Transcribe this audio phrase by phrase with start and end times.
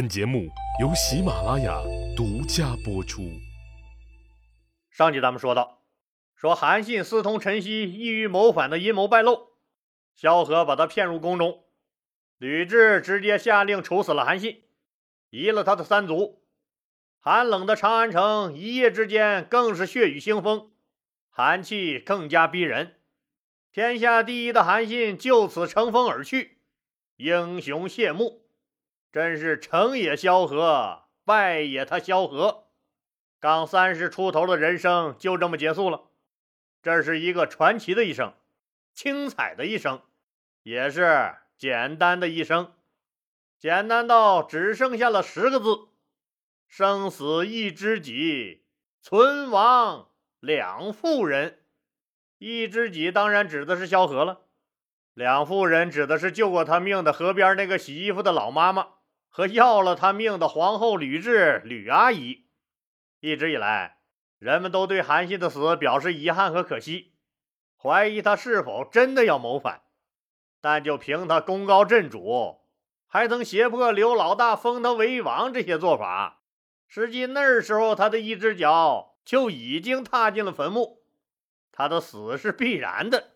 [0.00, 0.48] 本节目
[0.80, 1.78] 由喜马拉雅
[2.16, 3.20] 独家播出。
[4.90, 5.82] 上集咱们说到，
[6.34, 9.50] 说韩信私通陈豨，意欲谋反的阴谋败露，
[10.14, 11.64] 萧何把他骗入宫中，
[12.38, 14.62] 吕雉直接下令处死了韩信，
[15.28, 16.46] 移了他的三族。
[17.18, 20.70] 寒冷的长安城一夜之间更是血雨腥风，
[21.28, 22.94] 寒气更加逼人。
[23.70, 26.62] 天下第一的韩信就此乘风而去，
[27.16, 28.39] 英雄谢幕。
[29.12, 32.68] 真是成也萧何，败也他萧何。
[33.40, 36.02] 刚三十出头的人生就这么结束了，
[36.82, 38.34] 这是一个传奇的一生，
[38.94, 40.02] 精彩的一生，
[40.62, 42.72] 也是简单的一生，
[43.58, 45.88] 简单到只剩下了十个字：
[46.68, 48.62] 生死一知己，
[49.00, 51.58] 存亡两妇人。
[52.38, 54.42] 一知己当然指的是萧何了，
[55.14, 58.88] 两妇人指的是救过他命的河边那个洗衣服的老妈妈。
[59.30, 62.46] 和要了他命的皇后吕雉吕阿姨，
[63.20, 64.00] 一直以来，
[64.38, 67.14] 人们都对韩信的死表示遗憾和可惜，
[67.76, 69.82] 怀疑他是否真的要谋反。
[70.60, 72.60] 但就凭他功高震主，
[73.06, 76.42] 还曾胁迫刘老大封他为王这些做法，
[76.86, 81.04] 实际那时候他的一只脚就已经踏进了坟墓，
[81.72, 83.30] 他的死是必然的。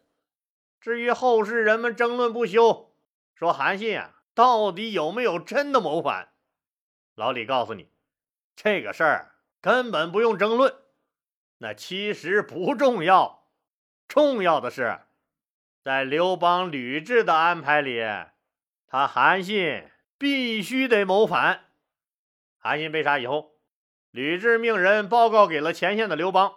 [0.81, 2.93] 至于后世人们争论不休，
[3.35, 4.14] 说韩信啊。
[4.35, 6.33] 到底有没有真的谋反？
[7.15, 7.89] 老李告诉你，
[8.57, 10.75] 这个事儿根本不用争论，
[11.59, 13.49] 那其实不重要。
[14.09, 15.01] 重要的是，
[15.81, 18.03] 在刘邦、吕雉的安排里，
[18.87, 21.67] 他韩信必须得谋反。
[22.59, 23.53] 韩信被杀以后，
[24.11, 26.55] 吕雉命人报告给了前线的刘邦。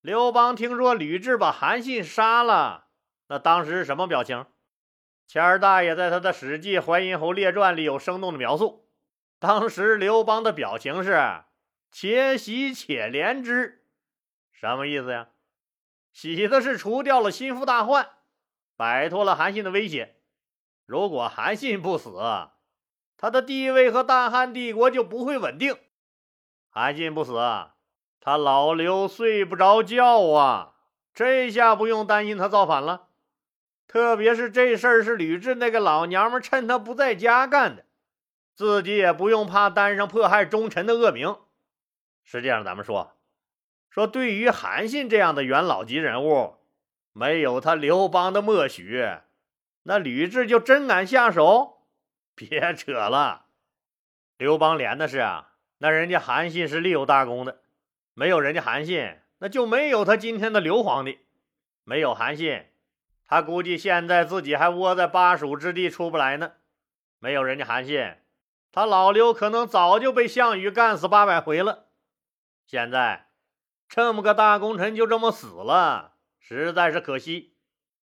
[0.00, 2.88] 刘邦听说吕雉把韩信杀了，
[3.28, 4.46] 那当时什么表情？
[5.28, 8.88] 钱儿大爷在他的《史记·淮阴侯列传》里有生动的描述，
[9.38, 11.42] 当时刘邦的表情是
[11.92, 13.84] “且喜且怜之”，
[14.50, 15.28] 什么意思呀？
[16.14, 18.08] 喜的是除掉了心腹大患，
[18.74, 20.16] 摆脱了韩信的威胁。
[20.86, 22.10] 如果韩信不死，
[23.18, 25.76] 他的地位和大汉帝国就不会稳定。
[26.70, 27.34] 韩信不死，
[28.18, 30.76] 他老刘睡不着觉啊！
[31.12, 33.07] 这下不用担心他造反了。
[33.88, 37.86] 特别是这事儿是吕雉那个老娘们趁他不在家干的，
[38.54, 41.36] 自己也不用怕担上迫害忠臣的恶名。
[42.22, 43.16] 实际上，咱们说
[43.88, 46.56] 说，对于韩信这样的元老级人物，
[47.14, 49.08] 没有他刘邦的默许，
[49.84, 51.86] 那吕雉就真敢下手？
[52.34, 53.46] 别扯了，
[54.36, 57.62] 刘邦连的是啊，那人家韩信是立有大功的，
[58.12, 61.20] 没有人家韩信，那就没有他今天的刘皇帝，
[61.84, 62.66] 没有韩信。
[63.28, 66.52] 他估计现在自己还窝在巴蜀之地出不来呢，
[67.18, 68.16] 没有人家韩信，
[68.72, 71.88] 他老刘可能早就被项羽干死八百回了。
[72.66, 73.28] 现在
[73.86, 77.54] 这么个大功臣就这么死了，实在是可惜。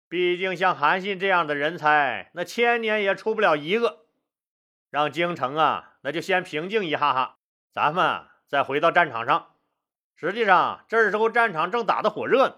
[0.09, 4.05] 毕竟像韩信这样的人才，那千年也出不了一个。
[4.89, 7.37] 让京城啊，那就先平静一哈哈，
[7.71, 9.55] 咱们再回到战场上。
[10.15, 12.55] 实际上，这时候战场正打得火热呢。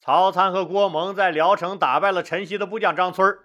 [0.00, 3.38] 曹参和郭蒙在聊城打败了陈豨的部将张村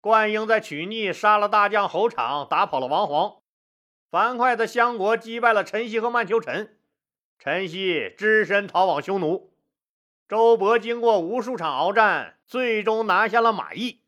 [0.00, 3.42] 灌婴在曲逆杀了大将侯敞，打跑了王晃；
[4.10, 6.78] 樊哙在相国击败了陈豨和曼求臣，
[7.38, 9.50] 陈豨只身逃往匈奴；
[10.28, 14.00] 周勃经过无数场鏖战，最终拿下了马邑，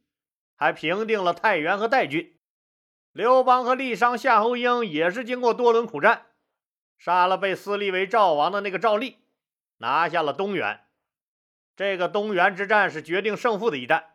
[0.54, 2.36] 还平定了太原和代郡；
[3.12, 6.26] 刘邦和郦商、夏侯婴也是经过多轮苦战，
[6.98, 9.18] 杀了被私立为赵王的那个赵立，
[9.78, 10.85] 拿下了东原。
[11.76, 14.14] 这个东原之战是决定胜负的一战，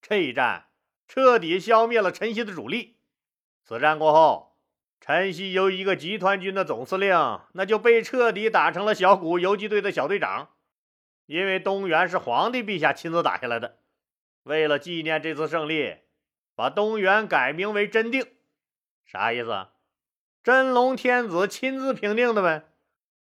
[0.00, 0.68] 这一战
[1.08, 2.98] 彻底消灭了陈曦的主力。
[3.64, 4.56] 此战过后，
[5.00, 10.50] 陈曦由一个集团军的总司令，那就被彻底打成了小股游击队的小队长。
[11.26, 13.78] 因为东原是皇帝陛下亲自打下来的，
[14.44, 15.96] 为了纪念这次胜利，
[16.54, 18.24] 把东原改名为真定，
[19.04, 19.66] 啥意思？
[20.42, 22.69] 真龙天子亲自平定的呗。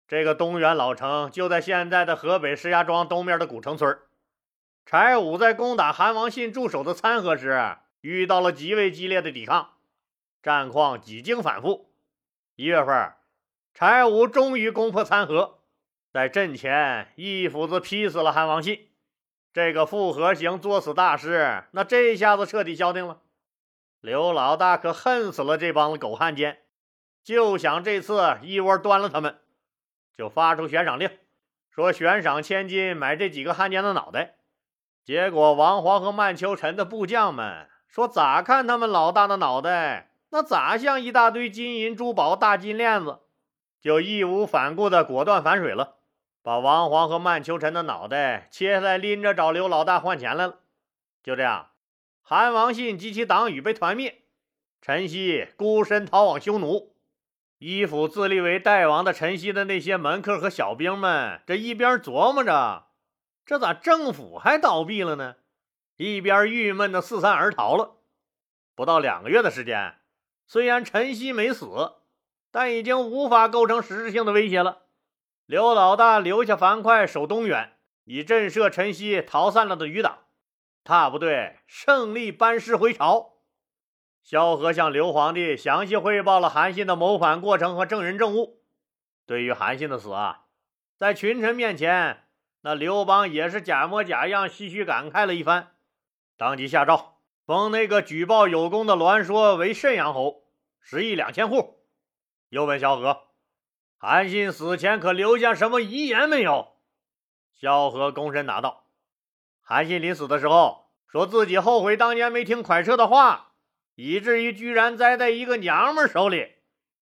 [0.07, 3.99] 这个东原老城就在现在的河北石家庄东面的古城村
[4.85, 9.71] 柴武在攻打韩王信驻守的参河时，遇到了极为激烈的抵抗，
[10.43, 11.91] 战况几经反复。
[12.55, 13.15] 一月份，
[13.73, 15.61] 柴武终于攻破参河，
[16.13, 18.89] 在阵前一斧子劈死了韩王信。
[19.55, 23.23] 这个复合型作死大师，那这下子彻底消停了。
[24.01, 26.59] 刘老大可恨死了这帮子狗汉奸，
[27.23, 29.39] 就想这次一窝端了他们。
[30.17, 31.11] 就发出悬赏令，
[31.71, 34.37] 说悬赏千金买这几个汉奸的脑袋。
[35.05, 43.21] 结果王皇和曼秋臣的部将们说：“咋看他们老大的脑袋，那咋像一大堆金银珠宝、大金链子，
[43.81, 45.97] 就义无反顾的果断反水了，
[46.43, 50.61] 把王皇和曼秋臣的脑袋切下来，拎着找刘老大换钱来了。
[51.23, 51.71] 就这样，
[52.23, 54.23] 韩王信及其党羽被团灭，
[54.81, 56.94] 陈曦孤身逃往匈奴。
[57.67, 62.89] 依附自立为代王的陈曦的那些门客和小兵们，这一边琢磨着，
[63.47, 65.37] 这咋政府还倒闭了呢？
[65.97, 67.97] 一边郁闷的四散而逃了。
[68.75, 69.95] 不到两个月的时间，
[70.47, 71.95] 虽然陈曦没死，
[72.51, 74.83] 但已经无法构成实质性的威胁了。
[75.47, 80.19] 刘老大留下樊哙守东原，以震慑陈曦逃散了的余党。
[80.83, 83.34] 大部队胜利班师回朝。
[84.25, 88.63] 萧何向刘皇帝详细汇报了韩信的谋反过程和证人证物。
[89.27, 90.47] 对于韩信的死啊，
[90.97, 92.25] 在群臣面前，
[92.63, 95.75] 那刘邦也是假模假样唏嘘感慨了一番，
[96.39, 100.45] 当即下诏封那个举报有功的栾说为慎阳侯，
[100.81, 101.85] 十亿两千户。
[102.49, 103.25] 又问萧何，
[103.99, 106.77] 韩信死前可留下什么遗言没有？
[107.53, 108.87] 萧何躬身答道
[109.61, 113.51] ：“韩信临死的时候，说自己后悔当年没听蒯彻的话。”
[113.95, 116.53] 以至于居然栽在一个娘们手里，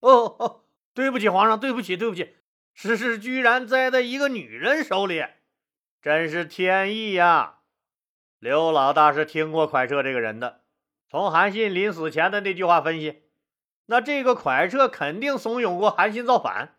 [0.00, 2.36] 哦哦，对不起皇上，对不起，对不起，
[2.74, 5.24] 是是，居然栽在一个女人手里，
[6.00, 7.60] 真是天意呀！
[8.38, 10.62] 刘老大是听过蒯彻这个人的，
[11.08, 13.22] 从韩信临死前的那句话分析，
[13.86, 16.76] 那这个蒯彻肯定怂恿过韩信造反。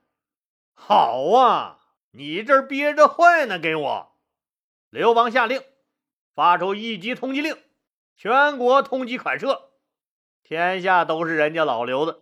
[0.74, 1.80] 好啊，
[2.12, 4.16] 你这憋着坏呢，给我！
[4.90, 5.64] 刘邦下令，
[6.36, 7.58] 发出一级通缉令，
[8.16, 9.70] 全国通缉蒯彻。
[10.54, 12.20] 天下都是人家老刘的，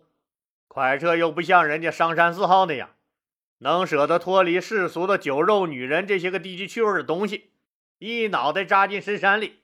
[0.66, 2.88] 蒯彻又不像人家商山四号那样，
[3.58, 7.50] 能舍得脱离世俗的酒肉、女人这些个低级趣味的东西，
[7.98, 9.58] 一脑袋扎进深山里。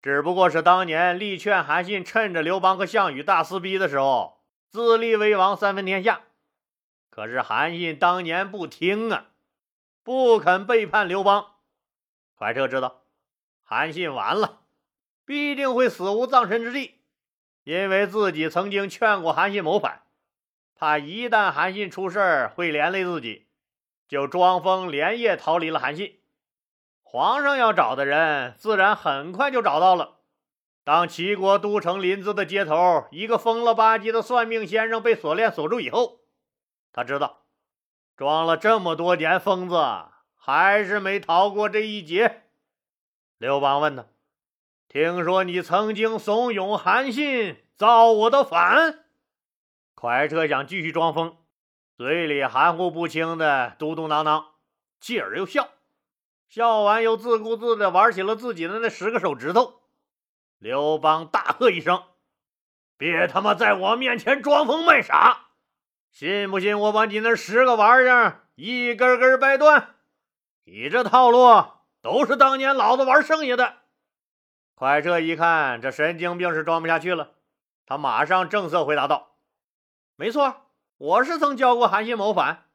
[0.00, 6.20] 只不过是当年力劝韩信，趁着刘邦和项羽大撕逼的时候，自立为王，三分天下。
[7.10, 9.26] 可是韩信当年不听啊，
[10.04, 11.44] 不肯背叛刘邦。
[12.38, 13.02] 蒯彻知道，
[13.64, 14.60] 韩信完了，
[15.24, 16.97] 必定会死无葬身之地。
[17.68, 20.00] 因为自己曾经劝过韩信谋反，
[20.74, 23.48] 怕一旦韩信出事儿会连累自己，
[24.08, 26.18] 就装疯连夜逃离了韩信。
[27.02, 30.20] 皇上要找的人，自然很快就找到了。
[30.82, 36.20] 当齐国都城临淄的街头，一个疯了吧唧的算命先生被锁链锁住以后，
[36.90, 37.42] 他知道
[38.16, 39.76] 装了这么多年疯子，
[40.34, 42.44] 还是没逃过这一劫。
[43.36, 44.06] 刘邦问他。
[44.88, 49.04] 听说你曾经怂恿韩信造我的反，
[49.94, 51.36] 蒯彻想继续装疯，
[51.94, 54.46] 嘴里含糊不清的嘟嘟囔囔，
[54.98, 55.68] 继而又笑，
[56.48, 59.82] 笑完又自顾自的玩起了自己的那十个手指头。
[60.58, 62.04] 刘邦大喝一声
[62.96, 65.48] ：“别他妈在我面前装疯卖傻！
[66.10, 69.96] 信不信我把你那十个玩意儿一根根掰断？
[70.64, 71.66] 你这套路
[72.00, 73.74] 都是当年老子玩剩下的。”
[74.78, 77.32] 蒯彻一看，这神经病是装不下去了，
[77.84, 79.34] 他马上正色回答道
[80.14, 82.66] ：“没错，我是曾教过韩信谋反，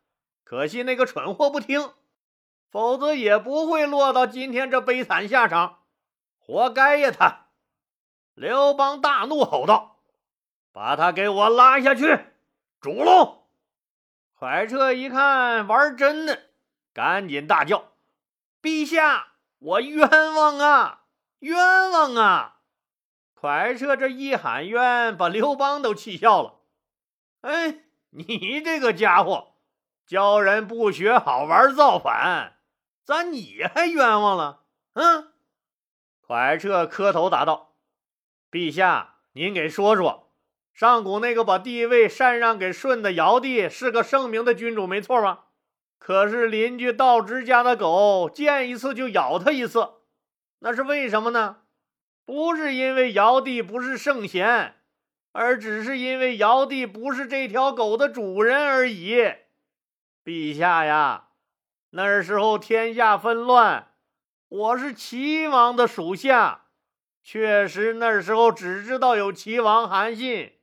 [0.44, 1.94] 可惜那个蠢货不听，
[2.70, 5.80] 否则也不会落到今天这悲惨下场，
[6.38, 7.46] 活该呀！”他，
[8.34, 10.00] 刘邦大怒吼道
[10.74, 12.20] ：“把他给我拉下去，
[12.82, 13.46] 煮喽！”
[14.38, 16.50] 蒯彻一看玩真的，
[16.94, 17.94] 赶紧大叫
[18.62, 19.28] ：“陛下，
[19.60, 21.00] 我冤枉啊！”
[21.44, 21.58] 冤
[21.92, 22.60] 枉啊！
[23.36, 26.62] 蒯彻这一喊冤，把刘邦都气笑了。
[27.42, 27.80] 哎，
[28.12, 29.56] 你这个家伙，
[30.08, 32.60] 教人不学好玩造反，
[33.04, 34.62] 咋你还冤枉了？
[34.94, 35.34] 嗯？
[36.26, 37.76] 蒯彻磕头答道
[38.50, 40.32] ：“陛下，您给说说，
[40.74, 45.48] 上古那个把帝位禅让给舜的尧帝是个圣明的君主，没错吧？
[46.00, 49.96] 可是邻居道直家的狗见一次就咬他一次。”
[50.66, 51.58] 那是为什么呢？
[52.24, 54.76] 不是因为尧帝不是圣贤，
[55.34, 59.18] 而只是因为尧帝不是这条狗的主人而已。
[60.24, 61.32] 陛下呀，
[61.90, 63.90] 那时候天下纷乱，
[64.48, 66.68] 我是齐王的属下，
[67.22, 70.54] 确实那时候只知道有齐王韩信，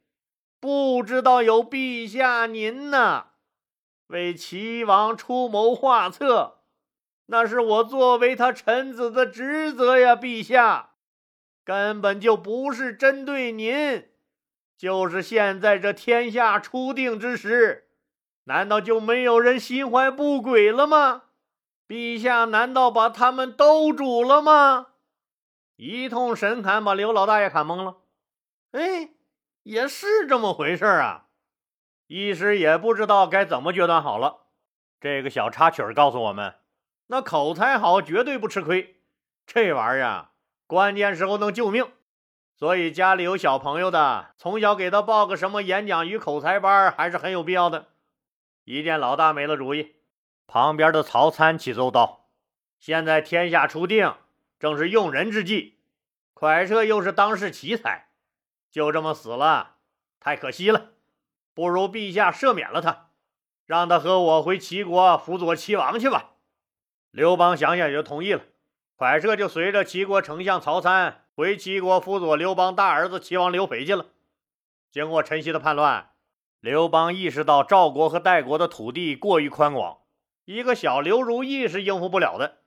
[0.59, 3.27] 不知道有陛下您呢，
[4.07, 6.60] 为齐王出谋划策。
[7.33, 10.95] 那是我作为他臣子的职责呀，陛下，
[11.65, 14.09] 根本就不是针对您，
[14.77, 17.89] 就是现在这天下初定之时，
[18.45, 21.23] 难道就没有人心怀不轨了吗？
[21.87, 24.89] 陛下难道把他们都煮了吗？
[25.77, 27.99] 一通神砍把刘老大爷砍懵了。
[28.73, 29.11] 哎，
[29.63, 31.27] 也是这么回事啊，
[32.09, 34.47] 一时也不知道该怎么决断好了。
[35.01, 36.55] 这个小插曲告诉我们，
[37.13, 39.01] 那口才好绝对不吃亏，
[39.45, 40.29] 这玩意儿
[40.69, 41.91] 关键时候能救命。
[42.55, 47.89] 所以家里有小朋友的，从小给他报个什么演讲与口才班，还是很有必要的。
[48.63, 49.97] 一见老大没了主意，
[50.47, 52.29] 旁边的曹参启奏道
[52.79, 54.15] ：“现在天下初定，
[54.61, 55.81] 正是用人之际，
[56.33, 58.11] 蒯彻又是当世奇才，
[58.71, 59.79] 就这么死了，
[60.21, 60.91] 太可惜了。
[61.55, 63.09] 不如陛下赦免了他，
[63.67, 66.35] 让他和我回齐国辅佐齐王去吧。”
[67.11, 68.43] 刘邦想想也就同意了，
[68.97, 71.25] 蒯彻就随着齐国丞相曹参。
[71.35, 74.07] 回齐国辅佐刘邦大儿子齐王刘肥去了。
[74.91, 76.11] 经过陈豨的叛乱，
[76.61, 80.01] 刘邦意识到赵国和代国的土地过于宽广，
[80.45, 82.59] 一个小刘如意是应付不了的，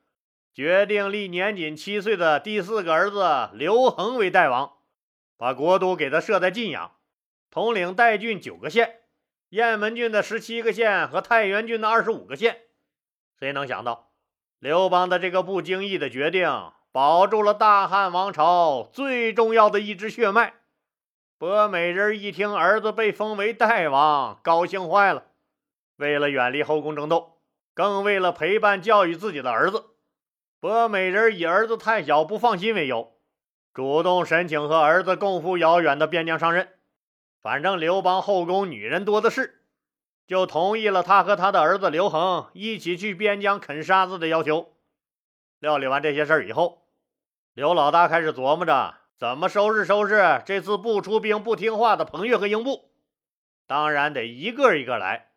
[0.53, 4.73] 决定立年仅七岁的第四个儿子刘恒为代王，
[5.37, 6.95] 把国都给他设在晋阳，
[7.51, 9.01] 统领代郡九个县、
[9.49, 12.61] 雁门郡的十七个县和太原郡的二十五个县。
[13.37, 14.12] 谁能想到，
[14.63, 16.49] 刘邦的这个不经意的决定？
[16.93, 20.53] 保住了大汉王朝最重要的一支血脉。
[21.37, 25.25] 博美人一听儿子被封为代王，高兴坏了。
[25.97, 27.39] 为了远离后宫争斗，
[27.73, 29.83] 更为了陪伴教育自己的儿子，
[30.61, 33.11] 博美人以儿子太小不放心为由，
[33.73, 36.69] 主动申请和儿子共赴遥远的边疆上任。
[37.41, 39.62] 反正刘邦后宫女人多的是，
[40.25, 44.73] 就同意了他和他的儿子刘恒一起去边疆啃沙子的要求。
[45.59, 46.87] 料理完这些事儿以后。
[47.53, 52.89] 刘老大开始琢磨着怎么收拾收拾这次不出兵不听话的彭越和英布，
[53.67, 55.33] 当然得一个一个来。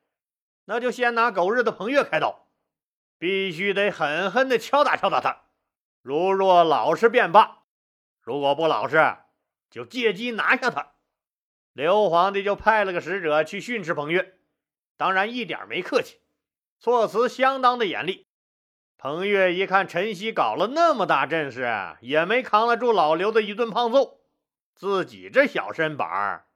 [0.65, 2.49] 那就先拿狗日的彭越开刀，
[3.19, 5.43] 必须得狠狠地敲打敲打他。
[6.01, 7.65] 如若老实便罢，
[8.23, 9.17] 如果不老实，
[9.71, 10.93] 就借机拿下他。
[11.75, 14.36] 刘皇帝就派了个使者去训斥彭越，
[14.97, 16.21] 当然一点没客气，
[16.79, 18.27] 措辞相当的严厉。
[18.99, 24.21] 彭越一看陈曦搞了那么大阵势，也没扛得住老刘的一顿胖揍，
[24.75, 26.47] 自己这小身板儿，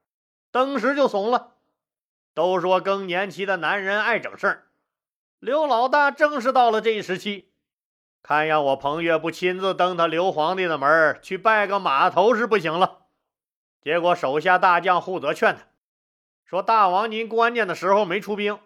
[0.50, 1.56] 当时就怂了。
[2.32, 4.66] 都说更年期的男人爱整事儿，
[5.38, 7.52] 刘老大正是到了这一时期。
[8.22, 13.06] 看样我彭越不亲自登他刘皇帝的门去拜个码头是不行了。
[13.82, 15.62] 结果手下大将护泽劝他
[16.50, 18.58] 说：“大王您关键的时候没出兵，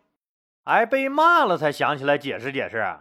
[0.62, 3.00] 哎，被骂了才想起来解释解释。”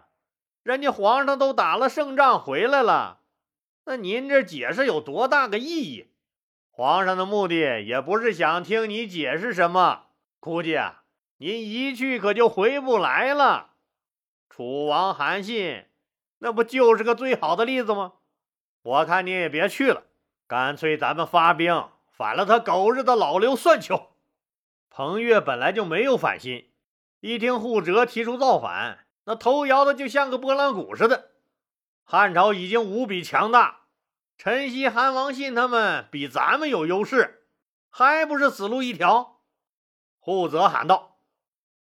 [0.61, 3.19] 人家皇上都打了胜仗回来了，
[3.85, 6.11] 那您这解释有多大个意义？
[6.69, 10.07] 皇上的目的也不是想听你解释什么，
[10.41, 11.03] 估计啊，
[11.37, 13.75] 您一去可就回不来了。
[14.49, 15.85] 楚王韩信，
[16.39, 18.15] 那不就是个最好的例子吗？
[18.81, 20.03] 我看你也别去了，
[20.45, 24.09] 干脆咱们发兵反了他狗日的老刘算球。
[24.95, 26.71] 彭越本来就没有反心，
[27.19, 29.07] 一听护哲提出造反。
[29.23, 31.31] 那头摇的就像个拨浪鼓似的。
[32.03, 33.87] 汉朝已经无比强大，
[34.37, 37.47] 陈豨、韩王信他们比咱们有优势，
[37.89, 39.39] 还不是死路一条？
[40.19, 41.17] 护泽喊道：“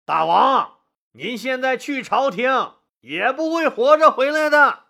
[0.07, 0.79] 大王，
[1.11, 4.85] 您现在去朝廷也不会活着回来的。”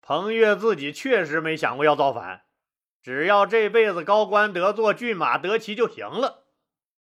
[0.00, 2.42] 彭越自己确实没想过要造反，
[3.02, 6.43] 只要这辈子高官得坐、骏马得骑就行了，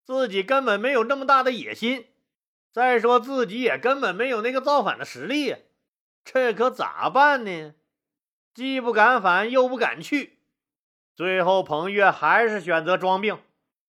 [0.03, 2.07] 自己根本没有那么大的野心。
[2.71, 5.55] 再说自己也根本没有那个造反的实力，
[6.23, 7.73] 这可咋办呢？
[8.53, 10.39] 既不敢反，又不敢去。
[11.13, 13.39] 最后，彭越还是选择装病，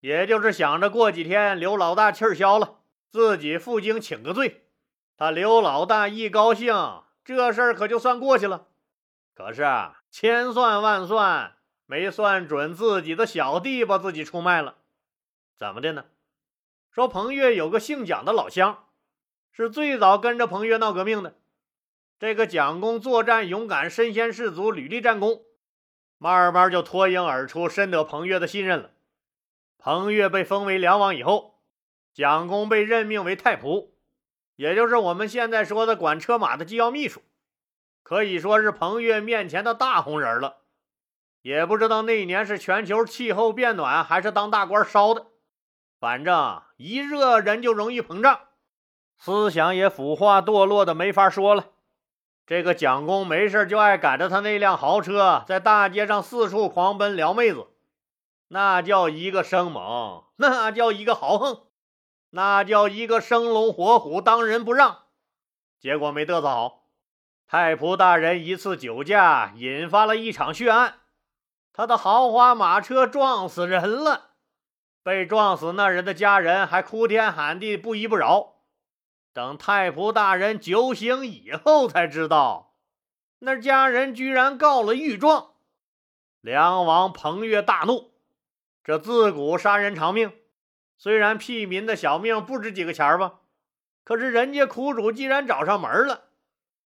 [0.00, 4.66] 也就是想着过几天刘老大气儿消了，自己赴京请个罪。
[5.16, 6.74] 他刘老大一高兴，
[7.24, 8.66] 这事儿可就算过去了。
[9.34, 11.54] 可是啊，千算万算，
[11.86, 14.78] 没算准自己的小弟把自己出卖了。
[15.62, 16.06] 怎么的呢？
[16.90, 18.86] 说彭越有个姓蒋的老乡，
[19.52, 21.36] 是最早跟着彭越闹革命的。
[22.18, 25.44] 这个蒋公作战勇敢，身先士卒，屡立战功，
[26.18, 28.90] 慢慢就脱颖而出，深得彭越的信任了。
[29.78, 31.60] 彭越被封为梁王以后，
[32.12, 33.90] 蒋公被任命为太仆，
[34.56, 37.22] 也就是我们现在说的管车马的机要秘书，
[38.02, 40.56] 可以说是彭越面前的大红人了。
[41.42, 45.28] 也不知道那一年是全球气候变暖，还是当大官烧的。
[46.02, 48.40] 反正一热人就容易膨胀，
[49.16, 51.66] 思想也腐化堕落的没法说了。
[52.44, 57.68] 这个蒋公没事就爱赶着他那辆豪车，在大街上四处狂奔撩妹子，
[58.48, 61.66] 那叫一个生猛，那叫一个豪横，
[62.30, 65.04] 那叫一个生龙活虎，当仁不让。
[65.78, 66.82] 结果没嘚瑟好，
[67.46, 70.94] 太仆大人一次酒驾引发了一场血案，
[71.72, 74.30] 他的豪华马车撞死人了。
[75.02, 78.54] 被撞死那人的家人还哭天喊地，不依不饶。
[79.32, 82.74] 等太仆大人酒醒以后，才知道
[83.40, 85.54] 那家人居然告了御状。
[86.40, 88.12] 梁王彭越大怒，
[88.84, 90.32] 这自古杀人偿命，
[90.96, 93.40] 虽然屁民的小命不值几个钱吧，
[94.04, 96.24] 可是人家苦主既然找上门了，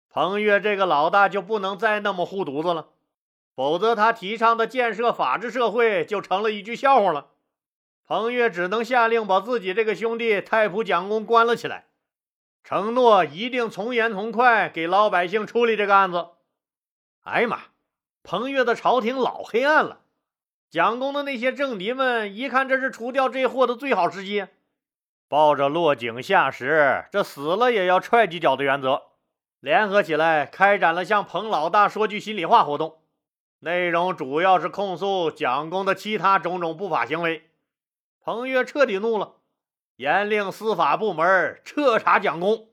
[0.09, 2.88] 彭越这个老大就不能再那么护犊子了，
[3.55, 7.29] 否则他提倡的建设法治社会就成了一句笑话了。
[8.11, 11.85] 彭越只能下令把自己这个兄弟太仆蒋公关了起来。
[12.64, 16.31] 承诺一定从严从快给老百姓处理这个案子。
[17.23, 17.61] 哎呀妈！
[18.25, 20.00] 彭越的朝廷老黑暗了。
[20.69, 24.49] 蒋公的那些政敌们一看，这是除掉这货的最好时机，
[25.29, 29.02] 抱着落井下石，这死了也要踹几脚的原则，
[29.61, 32.99] 联合起来开展了向彭老大说句心里话活动。
[33.61, 37.47] 内容主要是控诉蒋公的其他种种不法行为。
[38.21, 39.37] 彭越彻底怒了。
[39.97, 42.71] 严令司法部门彻查蒋公，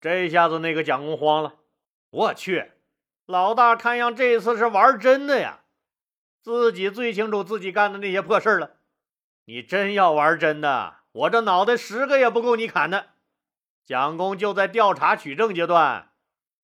[0.00, 1.54] 这下子那个蒋公慌了。
[2.10, 2.72] 我去，
[3.24, 5.60] 老大看样这次是玩真的呀！
[6.42, 8.72] 自己最清楚自己干的那些破事了。
[9.46, 13.12] 你真要玩真的，我这脑袋十个也不够你砍的。
[13.86, 16.12] 蒋公就在调查取证阶段，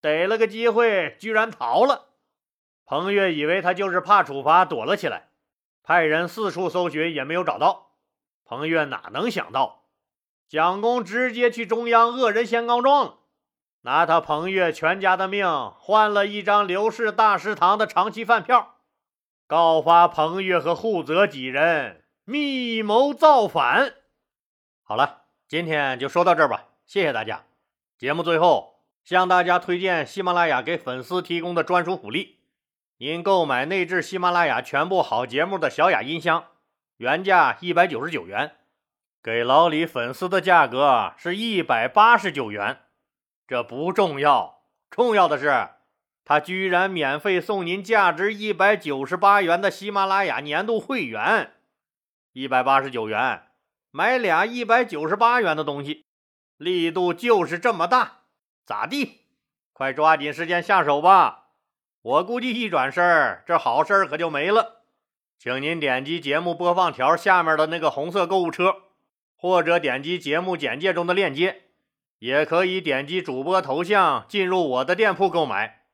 [0.02, 2.10] 逮了个机会，居然逃了。
[2.84, 5.30] 彭越以为他就是怕处罚躲了起来，
[5.82, 7.87] 派人四处搜寻也没有找到。
[8.48, 9.82] 彭越哪能想到，
[10.48, 13.18] 蒋公直接去中央恶人先告状了，
[13.82, 15.46] 拿他彭越全家的命
[15.78, 18.76] 换了一张刘氏大食堂的长期饭票，
[19.46, 23.92] 告发彭越和护泽几人密谋造反。
[24.82, 27.44] 好了，今天就说到这儿吧，谢谢大家。
[27.98, 32.38] 节目最后向大家推荐喜马拉雅给粉丝提供的专属福利：
[32.96, 36.44] 您购买内置喜马拉雅全部好节目的小雅音箱。
[36.98, 38.56] 原价一百九十九元，
[39.22, 42.80] 给老李粉丝的价格是一百八十九元。
[43.46, 45.68] 这不重要，重要的是，
[46.24, 51.52] 他居然免费送您价值一百九十八元的喜马拉雅年度会员。
[52.32, 53.44] 一百八十九元
[53.92, 56.04] 买俩一百九十八元的东西，
[56.56, 58.22] 力度就是这么大，
[58.66, 59.20] 咋地？
[59.72, 61.50] 快抓紧时间下手吧！
[62.02, 64.77] 我估计一转身，这好事可就没了。
[65.38, 68.74] 请您点击节目播放条下面的那个红色购物车，
[69.36, 71.62] 或者点击节目简介中的链接，
[72.18, 75.84] 也可以点击主播头像进入我的店铺购买。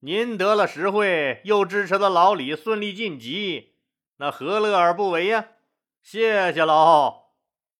[0.00, 3.74] 您得了实惠，又支持了老李顺利晋级，
[4.16, 5.48] 那何乐而不为呀？
[6.02, 7.25] 谢谢喽！